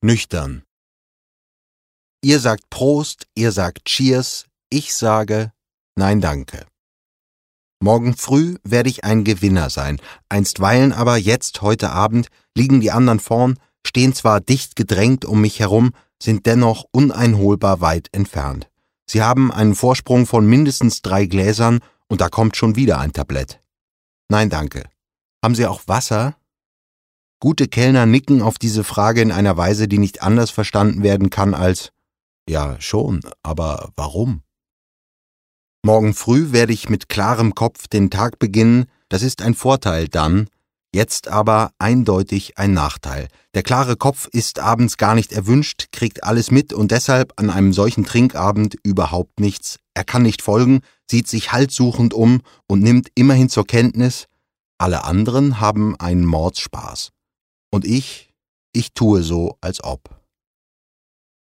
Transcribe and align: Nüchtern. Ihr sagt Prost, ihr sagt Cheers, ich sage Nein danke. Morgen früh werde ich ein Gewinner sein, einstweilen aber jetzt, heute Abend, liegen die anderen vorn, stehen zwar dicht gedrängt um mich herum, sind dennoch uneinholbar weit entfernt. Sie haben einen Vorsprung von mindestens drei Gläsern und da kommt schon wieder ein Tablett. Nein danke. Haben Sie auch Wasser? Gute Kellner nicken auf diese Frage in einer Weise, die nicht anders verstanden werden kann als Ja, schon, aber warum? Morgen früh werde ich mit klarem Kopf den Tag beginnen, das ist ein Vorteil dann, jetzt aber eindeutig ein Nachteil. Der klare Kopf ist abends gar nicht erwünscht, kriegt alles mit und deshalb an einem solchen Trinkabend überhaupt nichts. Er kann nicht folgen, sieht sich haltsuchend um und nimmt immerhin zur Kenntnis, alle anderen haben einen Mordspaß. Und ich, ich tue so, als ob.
Nüchtern. 0.00 0.62
Ihr 2.22 2.38
sagt 2.38 2.70
Prost, 2.70 3.26
ihr 3.34 3.50
sagt 3.50 3.84
Cheers, 3.84 4.46
ich 4.70 4.94
sage 4.94 5.52
Nein 5.96 6.20
danke. 6.20 6.66
Morgen 7.82 8.16
früh 8.16 8.58
werde 8.62 8.90
ich 8.90 9.02
ein 9.02 9.24
Gewinner 9.24 9.70
sein, 9.70 10.00
einstweilen 10.28 10.92
aber 10.92 11.16
jetzt, 11.16 11.62
heute 11.62 11.90
Abend, 11.90 12.28
liegen 12.56 12.80
die 12.80 12.92
anderen 12.92 13.18
vorn, 13.18 13.58
stehen 13.84 14.14
zwar 14.14 14.40
dicht 14.40 14.76
gedrängt 14.76 15.24
um 15.24 15.40
mich 15.40 15.58
herum, 15.58 15.90
sind 16.22 16.46
dennoch 16.46 16.84
uneinholbar 16.92 17.80
weit 17.80 18.08
entfernt. 18.12 18.70
Sie 19.10 19.22
haben 19.22 19.50
einen 19.50 19.74
Vorsprung 19.74 20.26
von 20.26 20.46
mindestens 20.46 21.02
drei 21.02 21.26
Gläsern 21.26 21.80
und 22.06 22.20
da 22.20 22.28
kommt 22.28 22.56
schon 22.56 22.76
wieder 22.76 23.00
ein 23.00 23.12
Tablett. 23.12 23.60
Nein 24.28 24.48
danke. 24.48 24.88
Haben 25.42 25.56
Sie 25.56 25.66
auch 25.66 25.82
Wasser? 25.88 26.36
Gute 27.40 27.68
Kellner 27.68 28.04
nicken 28.04 28.42
auf 28.42 28.58
diese 28.58 28.82
Frage 28.82 29.20
in 29.20 29.30
einer 29.30 29.56
Weise, 29.56 29.86
die 29.86 29.98
nicht 29.98 30.22
anders 30.22 30.50
verstanden 30.50 31.04
werden 31.04 31.30
kann 31.30 31.54
als 31.54 31.92
Ja, 32.48 32.80
schon, 32.80 33.20
aber 33.44 33.90
warum? 33.94 34.42
Morgen 35.84 36.14
früh 36.14 36.50
werde 36.50 36.72
ich 36.72 36.88
mit 36.88 37.08
klarem 37.08 37.54
Kopf 37.54 37.86
den 37.86 38.10
Tag 38.10 38.40
beginnen, 38.40 38.86
das 39.08 39.22
ist 39.22 39.40
ein 39.40 39.54
Vorteil 39.54 40.08
dann, 40.08 40.48
jetzt 40.92 41.28
aber 41.28 41.70
eindeutig 41.78 42.58
ein 42.58 42.72
Nachteil. 42.72 43.28
Der 43.54 43.62
klare 43.62 43.96
Kopf 43.96 44.26
ist 44.32 44.58
abends 44.58 44.96
gar 44.96 45.14
nicht 45.14 45.32
erwünscht, 45.32 45.92
kriegt 45.92 46.24
alles 46.24 46.50
mit 46.50 46.72
und 46.72 46.90
deshalb 46.90 47.34
an 47.36 47.50
einem 47.50 47.72
solchen 47.72 48.04
Trinkabend 48.04 48.76
überhaupt 48.82 49.38
nichts. 49.38 49.78
Er 49.94 50.02
kann 50.02 50.22
nicht 50.22 50.42
folgen, 50.42 50.80
sieht 51.08 51.28
sich 51.28 51.52
haltsuchend 51.52 52.14
um 52.14 52.40
und 52.66 52.82
nimmt 52.82 53.10
immerhin 53.14 53.48
zur 53.48 53.66
Kenntnis, 53.66 54.26
alle 54.76 55.04
anderen 55.04 55.60
haben 55.60 55.94
einen 56.00 56.24
Mordspaß. 56.24 57.12
Und 57.70 57.84
ich, 57.84 58.32
ich 58.72 58.92
tue 58.92 59.22
so, 59.22 59.56
als 59.60 59.82
ob. 59.82 60.17